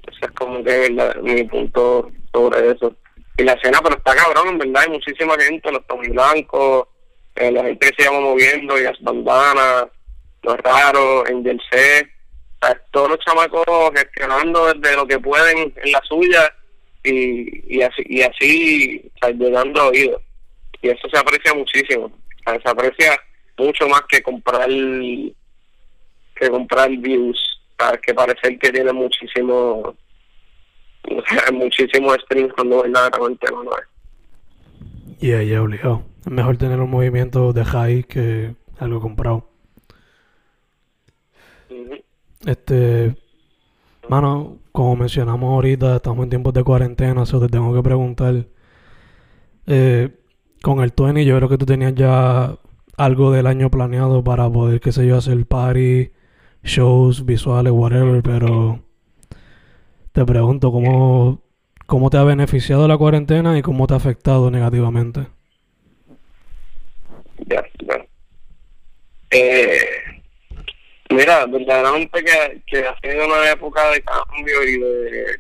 [0.05, 0.89] ese es como que
[1.21, 2.93] mi punto sobre eso
[3.39, 6.87] y la escena pero está cabrón en verdad hay muchísima gente los tomis blancos
[7.35, 9.87] eh, la gente que se llama moviendo y las bandanas
[10.43, 12.07] los raros en jersey
[12.91, 16.53] todos los chamacos gestionando desde lo que pueden en la suya
[17.03, 19.11] y, y así, y así.
[20.81, 22.11] Y eso se aprecia muchísimo.
[22.45, 23.17] se aprecia
[23.57, 27.39] mucho más que comprar que comprar views.
[28.05, 29.95] Que parece que tiene muchísimo
[31.53, 33.87] muchísimo streams cuando verdaderamente no lo es.
[35.21, 36.03] Y ahí yeah, obligado.
[36.25, 39.49] Es mejor tener un movimiento de high que algo comprado.
[42.45, 43.15] Este,
[44.07, 48.45] mano, como mencionamos ahorita, estamos en tiempos de cuarentena, eso te tengo que preguntar.
[49.67, 50.09] Eh,
[50.61, 52.57] con el 20 yo creo que tú tenías ya
[52.97, 56.11] algo del año planeado para poder, qué sé yo, hacer party,
[56.63, 58.79] shows, visuales, whatever, pero
[60.11, 61.41] te pregunto cómo,
[61.85, 65.27] cómo te ha beneficiado la cuarentena y cómo te ha afectado negativamente.
[67.47, 68.05] Ya, bueno.
[69.31, 70.09] Eh,
[71.11, 75.39] Mira, verdaderamente que, que ha sido una época de cambio y de,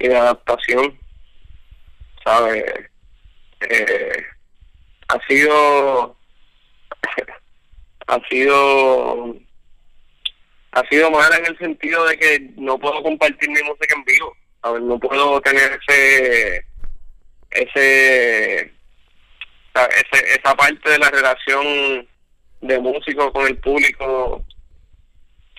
[0.00, 0.98] y de adaptación,
[2.22, 2.62] ¿sabes?
[3.60, 4.22] Eh,
[5.08, 6.14] ha sido
[8.06, 9.34] ha sido
[10.72, 14.36] ha sido mal en el sentido de que no puedo compartir mi música en vivo
[14.80, 16.64] no puedo tener ese
[17.50, 18.60] ese
[19.74, 22.08] ese esa parte de la relación
[22.60, 24.44] de músico con el público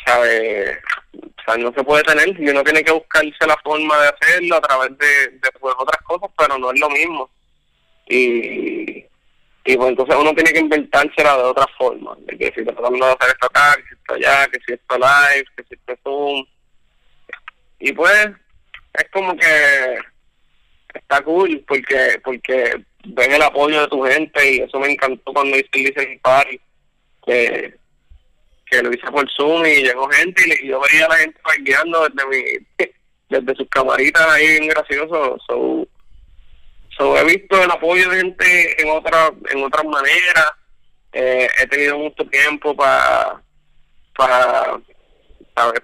[0.05, 0.79] ¿sabe?
[1.13, 4.55] O sea, no se puede tener y uno tiene que buscarse la forma de hacerlo
[4.55, 7.29] a través de, de pues, otras cosas, pero no es lo mismo.
[8.07, 9.05] Y,
[9.65, 13.11] y pues entonces uno tiene que inventársela de otra forma, de que si tratando de
[13.11, 16.45] hacer esto acá, que si esto allá, que si esto live, que si esto Zoom.
[17.79, 18.29] Y pues
[18.93, 19.97] es como que
[20.93, 25.57] está cool porque porque ven el apoyo de tu gente y eso me encantó cuando
[25.57, 26.59] hice el Listening Party,
[27.25, 27.79] que
[28.65, 32.07] que lo hice por Zoom y llegó gente y, yo veía a la gente guiando
[32.07, 32.43] desde mi
[33.29, 35.87] desde sus camaritas ahí bien gracioso so,
[36.99, 40.51] so, he visto el apoyo de gente en otra en otras maneras
[41.13, 43.41] eh, he tenido mucho tiempo para
[44.19, 44.81] para,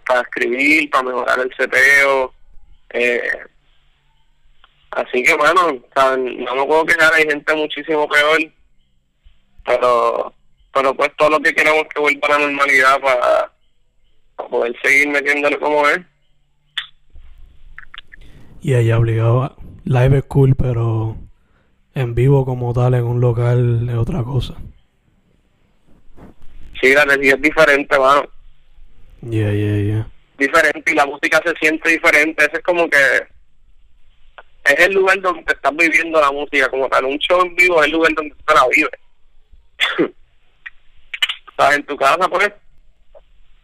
[0.06, 2.34] para escribir, para mejorar el seteo.
[2.92, 3.40] Eh,
[4.92, 8.40] así que, bueno, no me puedo quejar, hay gente muchísimo peor,
[9.66, 10.34] pero,
[10.74, 13.52] pero pues todo lo que queremos que vuelva a la normalidad para,
[14.50, 16.00] poder seguir metiéndole como es.
[18.62, 21.18] Y ella obligado, live es cool, pero
[21.94, 24.56] en vivo como tal en un local es otra cosa.
[26.82, 28.28] Sí, la energía es diferente, mano.
[29.22, 30.08] Yeah, yeah, yeah.
[30.38, 32.44] Diferente y la música se siente diferente.
[32.44, 32.98] Ese es como que
[34.66, 37.06] es el lugar donde te estás viviendo la música como tal.
[37.06, 38.92] Un show en vivo es el lugar donde te la vives.
[41.50, 42.52] Estás en tu casa, pues,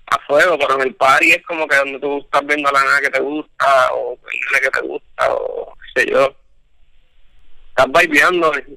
[0.07, 3.01] a fuego, pero en el party es como que donde tú estás viendo la nada
[3.01, 6.35] que te gusta, o el que te gusta, o sé yo.
[7.77, 7.87] Estás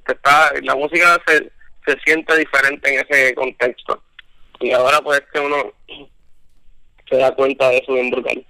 [0.06, 1.50] está, la música se,
[1.86, 4.02] se siente diferente en ese contexto.
[4.60, 5.56] Y ahora pues que uno
[7.08, 8.46] se da cuenta de eso bien brutal.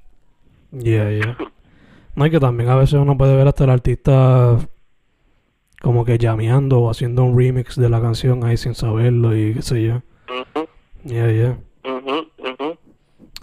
[0.73, 1.37] Yeah, yeah.
[2.15, 4.59] No, y que también a veces uno puede ver hasta el artista
[5.81, 9.63] como que llameando o haciendo un remix de la canción ahí sin saberlo y qué
[9.63, 10.03] sé yo.
[10.29, 10.67] Uh
[11.05, 11.59] Yeah, yeah.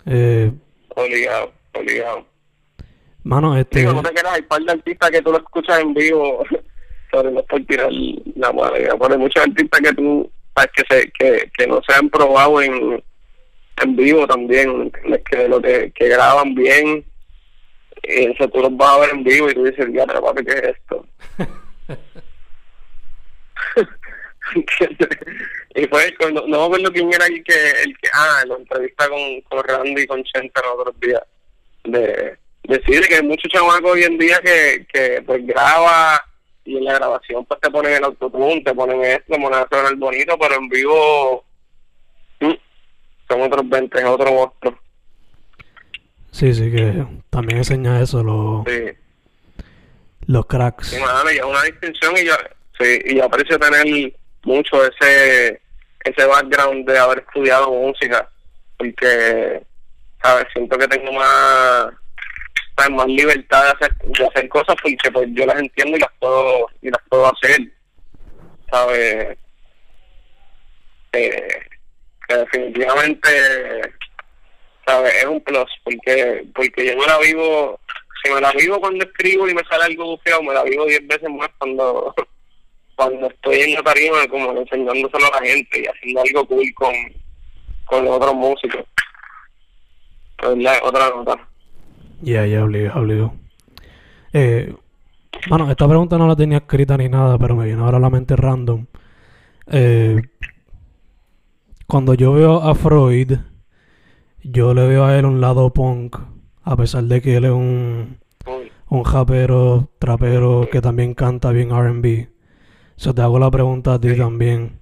[0.08, 0.52] Eh,
[0.96, 2.26] obligado, obligado.
[3.24, 3.80] Mano, este...
[3.80, 6.44] Digo, no te quedas, hay par de artistas que tú lo escuchas en vivo,
[7.12, 7.92] sobre no por tirar
[8.36, 10.32] la madre, hay muchos artistas que tú
[10.76, 13.04] que se que, que no se han probado en,
[13.82, 14.92] en vivo también
[15.30, 17.06] que lo que, que graban bien
[18.04, 20.52] eso tú los vas a ver en vivo y tú dices ya pero papi qué
[20.52, 21.06] es esto
[25.76, 29.08] y fue no, no me acuerdo quién era el que el que ah la entrevista
[29.10, 31.22] con, con Randy y con Chenta los otros días
[31.84, 36.24] de decir que hay muchos chamacos hoy en día que, que pues graba
[36.64, 39.96] y en la grabación pues te ponen el autotune, te ponen esto, te ponen el
[39.96, 41.44] bonito, pero en vivo
[42.40, 42.54] mm,
[43.28, 44.80] son otros 20, es otro monstruo.
[46.32, 48.66] Sí, sí, que también enseña eso, los,
[50.28, 50.88] los cracks.
[50.88, 52.34] Sí, y es una distinción y yo,
[52.80, 55.62] sí, y yo aprecio tener mucho ese
[56.04, 58.28] ese background de haber estudiado música,
[58.78, 59.62] porque,
[60.24, 60.46] ¿sabes?
[60.54, 61.94] Siento que tengo más
[62.90, 66.68] más libertad de hacer, de hacer cosas porque pues yo las entiendo y las puedo
[66.82, 67.60] y las puedo hacer
[68.72, 69.38] sabes
[71.14, 71.62] eh,
[72.28, 73.30] que definitivamente
[74.86, 77.80] sabes es un plus porque porque yo me la vivo
[78.24, 81.06] si me la vivo cuando escribo y me sale algo feo me la vivo diez
[81.08, 82.16] veces más cuando
[82.96, 86.94] cuando estoy en la tarima como enseñándoselo a la gente y haciendo algo cool con
[87.86, 88.86] con los otros músicos.
[90.38, 91.51] Pues la otra nota
[92.22, 93.34] ya, ya, obligado, obligado.
[94.34, 94.76] Eh,
[95.50, 98.10] bueno, esta pregunta no la tenía escrita ni nada, pero me vino ahora a la
[98.10, 98.86] mente random.
[99.68, 100.22] Eh,
[101.88, 103.34] cuando yo veo a Freud,
[104.44, 106.18] yo le veo a él un lado punk,
[106.64, 108.18] a pesar de que él es un,
[108.90, 112.30] un japero, trapero que también canta bien RB.
[112.96, 114.80] So te hago la pregunta a ti también.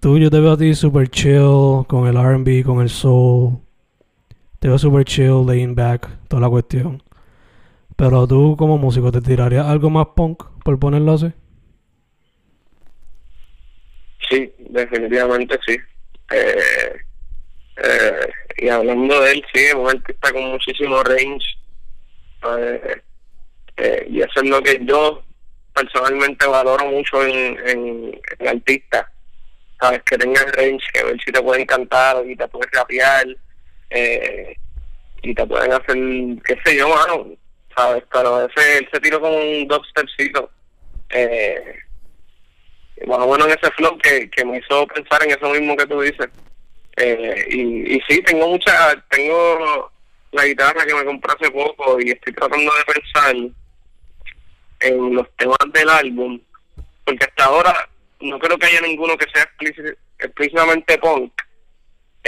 [0.00, 3.58] Tú, yo te veo a ti super chill con el RB, con el soul.
[4.58, 7.02] Te veo super chill, laying back, toda la cuestión.
[7.96, 11.32] Pero tú como músico, ¿te tirarías algo más punk, por ponerlo así?
[14.28, 15.76] Sí, definitivamente sí.
[16.30, 16.96] Eh,
[17.76, 21.46] eh, y hablando de él, sí, es un artista con muchísimo range.
[22.58, 23.02] Eh,
[23.76, 25.22] eh, y eso es lo que yo
[25.72, 29.06] personalmente valoro mucho en, en, en artistas.
[29.80, 33.26] Sabes, que tengan range, que ver si te puede encantar y te puede rapear
[33.90, 34.56] eh,
[35.22, 35.96] y te pueden hacer,
[36.44, 37.26] qué sé yo, mano,
[37.76, 38.04] ¿sabes?
[38.12, 40.50] Pero ese, él se tiró con un dubstepcito.
[41.10, 41.74] Eh,
[43.06, 46.00] más bueno en ese flow que, que me hizo pensar en eso mismo que tú
[46.00, 46.28] dices.
[46.96, 49.90] Eh, y, y sí, tengo mucha, tengo
[50.32, 53.36] la guitarra que me compré hace poco y estoy tratando de pensar
[54.80, 56.40] en los temas del álbum,
[57.04, 57.88] porque hasta ahora
[58.20, 59.48] no creo que haya ninguno que sea
[60.18, 61.32] explícitamente punk,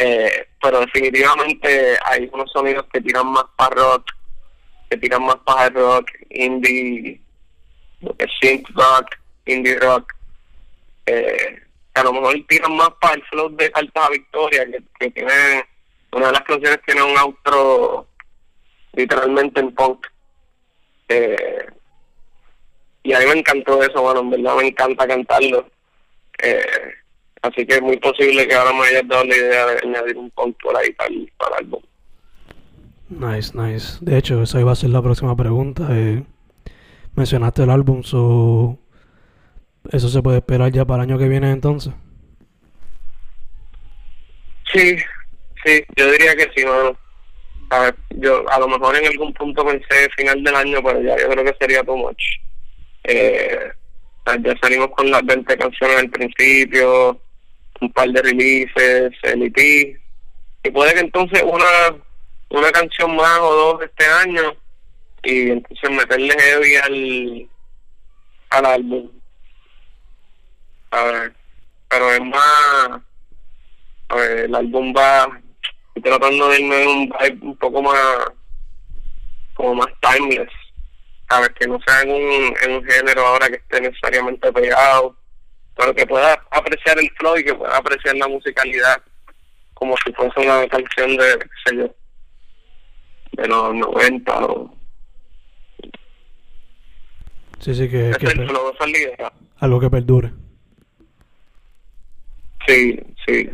[0.03, 4.11] eh, pero definitivamente hay unos sonidos que tiran más para rock,
[4.89, 7.20] que tiran más para rock, indie,
[8.41, 10.14] synth rock, indie rock,
[11.05, 11.62] eh,
[11.93, 14.66] a lo mejor tiran más para el flow de Alta Victoria,
[14.99, 15.66] que, tiene,
[16.12, 18.09] una de las canciones tiene un outro
[18.95, 20.07] literalmente en punk.
[21.09, 21.66] Eh,
[23.03, 25.68] y a mí me encantó eso, bueno, en verdad me encanta cantarlo.
[26.43, 26.95] Eh,
[27.43, 30.30] Así que es muy posible que ahora me haya dado la idea de añadir un
[30.30, 31.82] punto ahí para para el álbum.
[33.09, 33.99] Nice, nice.
[34.01, 35.88] De hecho, esa iba a ser la próxima pregunta.
[35.91, 36.22] Eh,
[37.14, 38.78] mencionaste el álbum, so...
[39.91, 41.93] ¿eso se puede esperar ya para el año que viene entonces?
[44.72, 44.97] Sí,
[45.64, 46.97] sí, yo diría que sí, mano.
[47.70, 51.16] A ver, yo a lo mejor en algún punto pensé final del año, pero ya
[51.16, 52.22] yo creo que sería too much.
[53.05, 53.72] Eh,
[54.26, 57.20] ya salimos con las 20 canciones al principio,
[57.81, 59.99] un par de releases, el EP,
[60.62, 61.97] y puede que entonces una
[62.51, 64.57] una canción más o dos este año
[65.22, 67.49] y entonces meterle heavy al,
[68.51, 69.11] al álbum.
[70.91, 71.35] A ver,
[71.89, 73.01] pero es más,
[74.09, 75.41] a ver, el álbum va
[76.03, 78.18] tratando de irme en un vibe un poco más,
[79.55, 80.51] como más timeless.
[81.28, 85.16] A ver, que no sea en un, en un género ahora que esté necesariamente pegado,
[85.77, 89.03] pero que pueda apreciar el flow y que pueda apreciar la musicalidad
[89.81, 91.95] como si fuese una canción de, qué sé yo,
[93.33, 94.75] de los 90 o...
[97.61, 99.33] Sí, sí, que, que es el flow, esa idea.
[99.59, 100.33] algo que perdure.
[102.66, 103.51] Sí, sí.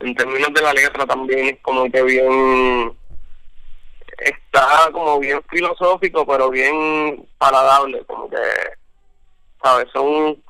[0.00, 2.92] En términos de la letra también es como que bien...
[4.18, 8.36] Está como bien filosófico, pero bien paladable, como que...
[9.62, 9.88] ¿Sabes?
[9.94, 10.43] Son...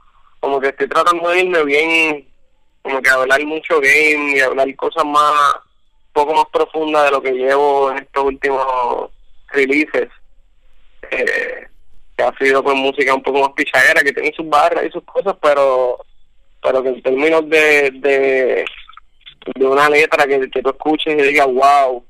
[0.44, 2.28] Como que estoy tratando de irme bien...
[2.82, 5.54] Como que hablar mucho game y hablar cosas más...
[5.54, 9.10] Un poco más profundas de lo que llevo en estos últimos
[9.48, 10.08] releases.
[11.10, 11.66] Eh,
[12.16, 15.02] que ha sido pues música un poco más pichadera, que tiene sus barras y sus
[15.04, 15.98] cosas, pero
[16.62, 18.64] pero que en términos de, de,
[19.54, 22.04] de una letra que, que tú escuches y digas, wow,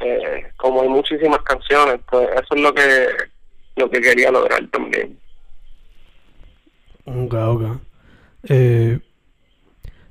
[0.00, 3.08] eh, como hay muchísimas canciones, pues eso es lo que
[3.76, 5.18] lo que quería lograr también.
[7.06, 7.62] Ok, ok.
[8.48, 8.98] Eh,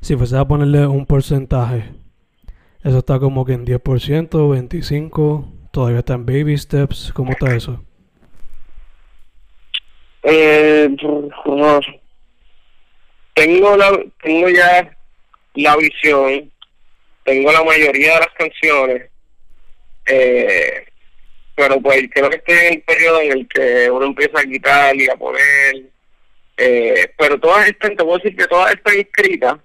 [0.01, 1.91] si fuese a ponerle un porcentaje,
[2.83, 7.83] eso está como que en 10%, 25%, todavía está en baby steps, ¿cómo está eso?
[10.23, 10.95] Eh,
[13.33, 13.91] tengo la,
[14.23, 14.97] tengo ya
[15.55, 16.51] la visión,
[17.23, 19.11] tengo la mayoría de las canciones,
[20.07, 20.85] eh,
[21.55, 24.95] pero pues creo que estoy en el periodo en el que uno empieza a quitar
[24.95, 25.91] y a poner,
[26.57, 29.55] eh, pero todas están, te puedo decir que todas están escritas,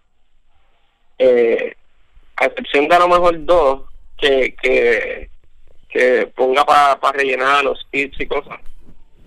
[1.18, 1.74] eh,
[2.36, 3.82] a excepción de a lo mejor dos
[4.18, 5.28] que, que,
[6.34, 8.59] ponga para rellenar los tips y cosas.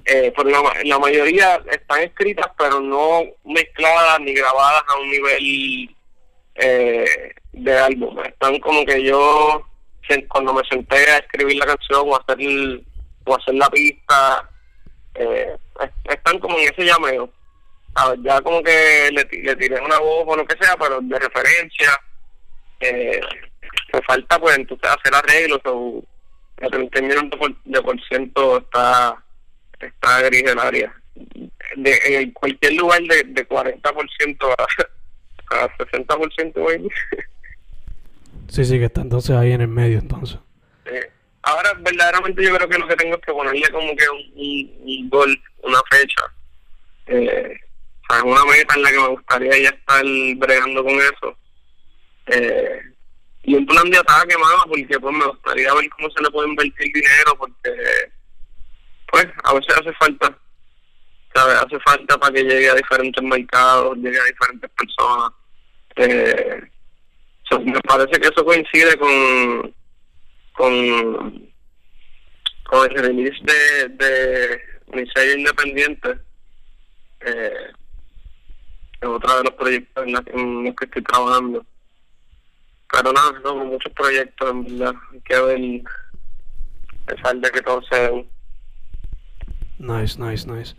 [0.05, 5.09] Eh, pero la, ma- la mayoría están escritas pero no mezcladas ni grabadas a un
[5.09, 5.95] nivel
[6.55, 7.05] eh,
[7.53, 8.20] de álbum.
[8.26, 9.66] Están como que yo
[10.28, 12.38] cuando me senté a escribir la canción o hacer
[13.26, 14.49] o hacer la pista
[15.16, 17.30] eh, es- están como en ese llameo
[17.95, 21.19] a ya como que le, le tiré una voz o lo que sea pero de
[21.19, 21.89] referencia
[22.79, 23.21] eh,
[23.93, 26.03] me falta pues entonces hacer arreglos o
[26.57, 27.29] el 31
[27.65, 29.23] de por, ciento está
[29.79, 30.93] está gris el área.
[31.75, 36.87] De, en cualquier lugar de, de 40% a, a 60%, güey.
[38.47, 40.37] Sí, sí, que está entonces ahí en el medio, entonces.
[40.85, 44.17] Eh, ahora, verdaderamente, yo creo que lo que tengo es que ponerle como que un,
[44.35, 46.23] un, un gol, una fecha.
[47.07, 47.59] Eh,
[48.09, 50.03] o sea, una meta en la que me gustaría ya estar
[50.37, 51.37] bregando con eso.
[52.27, 52.81] Eh,
[53.43, 56.49] y un plan de ataque, mano, porque pues me gustaría ver cómo se le puede
[56.49, 57.71] invertir dinero, porque
[59.11, 60.37] pues a veces hace falta,
[61.35, 61.55] ¿sabes?
[61.57, 65.31] Hace falta para que llegue a diferentes mercados, llegue a diferentes personas.
[65.95, 66.61] Eh,
[67.65, 69.75] me parece que eso coincide con
[70.53, 71.53] con
[72.63, 74.61] con el release de, de
[74.93, 76.17] mi sello independiente
[77.25, 77.71] eh,
[79.03, 81.65] es otro de los proyectos en, la- en los que estoy trabajando
[82.91, 85.83] pero nada, no, muchos proyectos en verdad hay que ver
[87.07, 88.29] pesar de que todo se den.
[89.79, 90.75] Nice, nice, nice.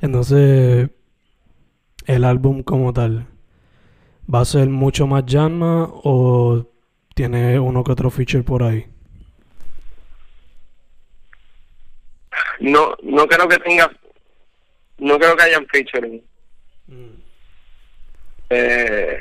[0.00, 0.90] Entonces,
[2.06, 3.28] el álbum como tal,
[4.32, 6.66] ¿va a ser mucho más Janma o
[7.14, 8.86] tiene uno que otro feature por ahí?
[12.60, 13.90] no no creo que tenga
[14.98, 16.22] no creo que hayan featuring
[18.50, 19.18] eh,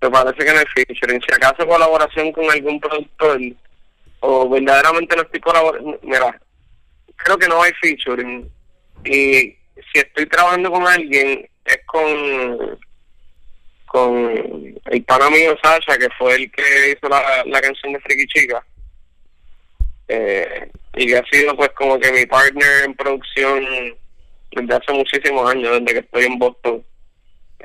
[0.00, 3.40] me parece que no hay featuring si acaso colaboración con algún productor
[4.20, 6.40] o verdaderamente no estoy colaborando mira
[7.16, 8.50] creo que no hay featuring
[9.04, 9.56] y
[9.92, 12.78] si estoy trabajando con alguien es con
[13.86, 18.64] con el pana mío Sasha que fue el que hizo la, canción de Friki Chica
[20.08, 23.64] eh, y que ha sido pues como que mi partner en producción
[24.54, 26.84] desde hace muchísimos años, desde que estoy en Boston.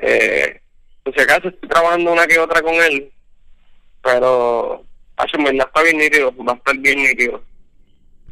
[0.02, 0.60] Eh,
[1.02, 3.12] por si acaso estoy trabajando una que otra con él,
[4.02, 4.84] pero
[5.16, 7.44] hace en verdad está bien nítido, va a estar bien nítido.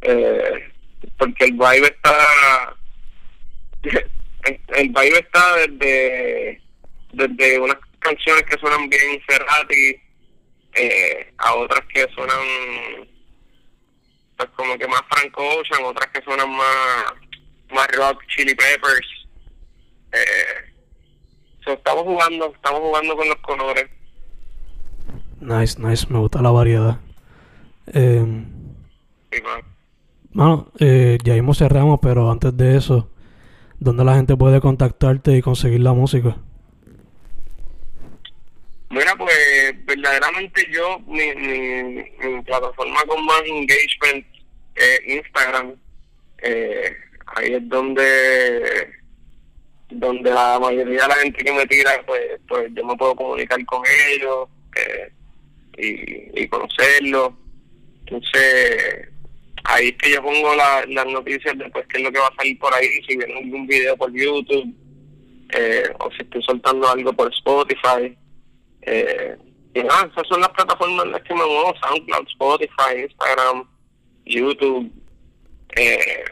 [0.03, 0.73] Eh,
[1.17, 2.77] porque el vibe está
[4.45, 6.63] el, el vibe está desde
[7.13, 10.01] desde unas canciones que suenan bien Ferrati
[10.75, 13.09] eh, a otras que suenan
[14.37, 17.05] pues como que más Frank Ocean, otras que suenan más,
[17.71, 19.27] más rock, Chili Peppers.
[20.13, 20.68] Eh,
[21.73, 23.87] estamos jugando, estamos jugando con los colores.
[25.41, 27.01] Nice, nice, me gusta la variedad.
[27.93, 28.45] Eh,
[29.31, 29.61] Sí, man.
[30.33, 33.11] Mano, eh, ya mismo cerramos, pero antes de eso,
[33.79, 36.37] ¿dónde la gente puede contactarte y conseguir la música?
[38.91, 44.27] Mira, pues verdaderamente yo, mi, mi, mi plataforma con más engagement
[44.75, 45.75] es Instagram.
[46.39, 46.97] Eh,
[47.37, 48.91] ahí es donde
[49.91, 53.65] donde la mayoría de la gente que me tira, pues, pues yo me puedo comunicar
[53.67, 54.49] con ellos
[55.77, 57.33] y, y conocerlos.
[58.07, 59.09] Entonces,
[59.65, 62.35] ahí es que yo pongo la- las noticias después qué es lo que va a
[62.37, 64.75] salir por ahí, si viene algún video por YouTube
[65.55, 68.17] eh, o si estoy soltando algo por Spotify.
[68.83, 69.37] Eh,
[69.75, 73.69] y esas son las plataformas en las que me muevo, SoundCloud, Spotify, Instagram,
[74.25, 74.91] YouTube.
[75.77, 76.25] Eh,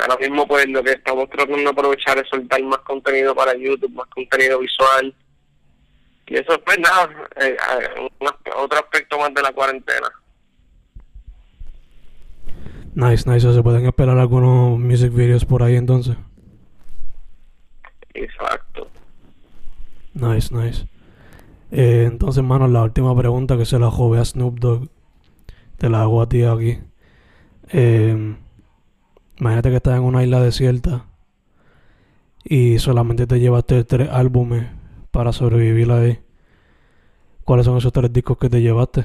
[0.00, 3.92] ahora mismo pues lo que estamos tratando de aprovechar es soltar más contenido para YouTube,
[3.92, 5.14] más contenido visual.
[6.26, 7.08] Y eso pues nada,
[7.40, 8.08] eh, eh,
[8.56, 10.08] otro aspecto más de la cuarentena.
[12.96, 13.52] Nice, nice.
[13.52, 16.16] ¿Se pueden esperar algunos music videos por ahí entonces?
[18.14, 18.88] Exacto.
[20.14, 20.88] Nice, nice.
[21.70, 24.88] Eh, entonces, mano, la última pregunta que se la jove a Snoop Dogg.
[25.76, 26.78] Te la hago a ti aquí.
[27.68, 28.36] Eh,
[29.38, 31.06] imagínate que estás en una isla desierta
[32.44, 34.66] y solamente te llevaste tres álbumes
[35.10, 36.18] para sobrevivir ahí.
[37.44, 39.04] ¿Cuáles son esos tres discos que te llevaste?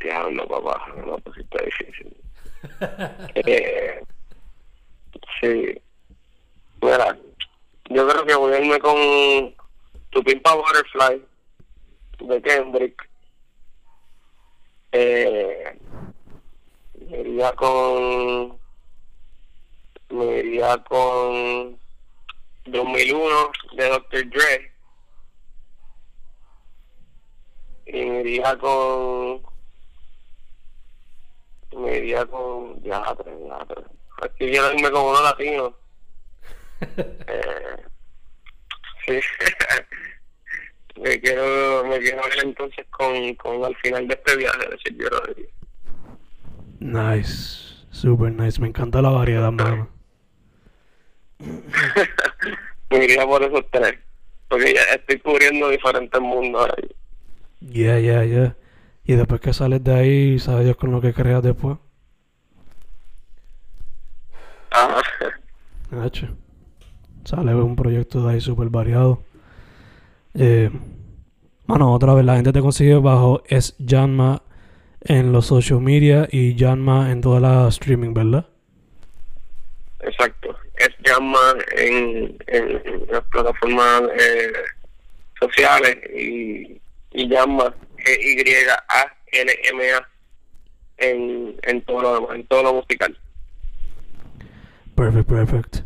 [0.00, 2.16] Diablo, papá, no, pues está difícil.
[3.34, 4.02] eh,
[5.40, 5.80] sí.
[6.82, 7.18] Mira,
[7.90, 9.54] yo creo que voy a irme con
[10.10, 11.24] Tu Pimpa Butterfly
[12.20, 13.10] de Kendrick.
[14.92, 15.78] Eh,
[17.08, 18.58] me iría con.
[20.10, 21.78] Me iría con
[22.66, 24.30] 2001 de Dr.
[24.30, 24.72] Dre.
[27.86, 29.42] Y me iría con
[31.76, 33.66] me iría con ya tres, ya.
[34.22, 35.76] Aquí quiero irme con uno latino.
[36.96, 37.76] eh,
[39.06, 39.20] sí.
[41.00, 45.10] me quiero, me quiero ver entonces con, con al final de este viaje de Silvio
[45.10, 45.63] Rodríguez.
[46.80, 47.86] Nice.
[47.90, 48.60] Super nice.
[48.60, 49.88] Me encanta la variedad, mano.
[52.90, 53.94] me iría por esos tres.
[54.48, 56.74] Porque ya estoy cubriendo diferentes mundos ahora.
[57.60, 58.56] Yeah, yeah, yeah.
[59.04, 61.78] Y después que sales de ahí, sabes Dios con lo que creas después.
[64.70, 65.02] Ajá.
[66.02, 66.28] Hacho.
[67.24, 69.22] Sale un proyecto de ahí súper variado.
[70.34, 70.70] Eh,
[71.66, 74.42] mano, otra vez, la gente te consigue bajo es Janma
[75.04, 78.46] en los social media y Janma en toda la streaming, ¿verdad?
[80.00, 80.56] Exacto.
[80.76, 81.38] Es llama
[81.76, 84.52] en, en, las plataformas eh,
[85.38, 86.80] sociales y,
[87.12, 88.88] y llama G-Y-A-N-M-A
[90.98, 93.16] en, en todo lo en todo lo musical.
[94.94, 95.76] Perfect, perfect.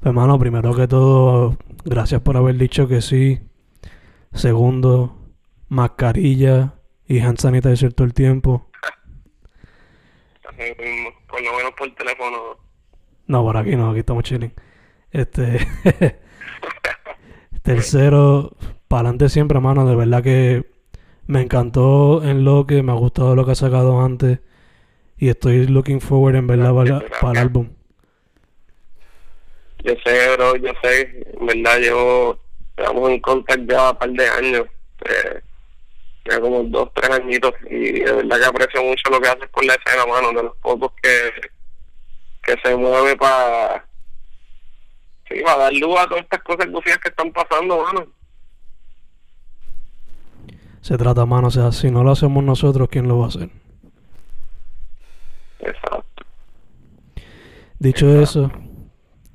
[0.00, 3.40] Pues, mano, primero que todo, gracias por haber dicho que sí.
[4.32, 5.16] Segundo,
[5.68, 6.77] mascarilla
[7.08, 8.68] y hand sanitizer todo el tiempo.
[11.28, 12.58] Por lo menos por teléfono.
[13.26, 14.52] No, por aquí no, aquí estamos chilling.
[15.10, 15.66] Este.
[17.62, 18.56] Tercero,
[18.88, 19.86] para adelante siempre, mano.
[19.86, 20.66] De verdad que
[21.26, 24.40] me encantó en lo que me ha gustado lo que ha sacado antes.
[25.16, 27.70] Y estoy looking forward en verdad para, para el álbum.
[29.84, 32.38] Yo sé, bro, yo sé, en verdad llevo,
[32.76, 34.66] llevamos en contacto ya un par de años,
[35.04, 35.40] eh,
[36.28, 39.64] ya como dos, tres añitos, y de verdad que aprecio mucho lo que haces por
[39.64, 41.30] la escena, mano, de los pocos que,
[42.42, 43.86] que se mueve para,
[45.28, 48.06] sí, para dar luz a todas estas cosas gufias que están pasando, mano.
[50.80, 51.48] Se trata, mano.
[51.48, 53.50] O sea, si no lo hacemos nosotros, ¿quién lo va a hacer?
[55.58, 56.24] Exacto.
[57.78, 58.50] Dicho eso,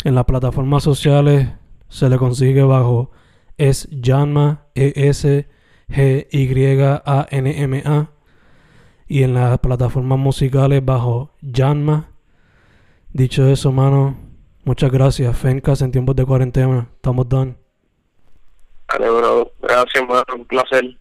[0.04, 1.50] en las plataformas sociales
[1.90, 3.12] se le consigue bajo
[3.58, 4.94] es Janma, E
[5.96, 8.08] S G
[9.08, 12.10] Y en las plataformas musicales bajo Janma.
[13.12, 14.18] Dicho eso, mano,
[14.64, 15.38] muchas gracias.
[15.38, 16.90] Fencas en tiempos de cuarentena.
[16.96, 17.56] Estamos done.
[18.90, 20.98] Dale, bro, gracias, mano, un placer.